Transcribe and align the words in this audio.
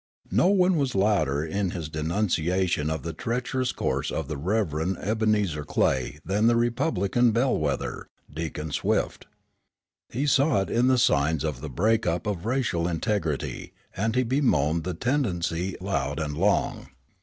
No 0.31 0.47
one 0.47 0.77
was 0.77 0.95
louder 0.95 1.45
in 1.45 1.69
his 1.77 1.87
denunciation 1.87 2.89
of 2.89 3.03
the 3.03 3.13
treacherous 3.13 3.71
course 3.71 4.09
of 4.09 4.27
the 4.27 4.35
Rev. 4.35 4.97
Ebenezer 4.97 5.63
Clay 5.63 6.17
than 6.25 6.47
the 6.47 6.55
Republican 6.55 7.29
bellwether, 7.31 8.07
Deacon 8.33 8.71
Swift. 8.71 9.27
He 10.09 10.25
saw 10.25 10.63
in 10.63 10.89
it 10.89 10.97
signs 10.97 11.43
of 11.43 11.61
the 11.61 11.69
break 11.69 12.07
up 12.07 12.25
of 12.25 12.47
racial 12.47 12.87
integrity 12.87 13.73
and 13.95 14.15
he 14.15 14.23
bemoaned 14.23 14.85
the 14.85 14.95
tendency 14.95 15.75
loud 15.79 16.19
and 16.19 16.35
long. 16.35 16.87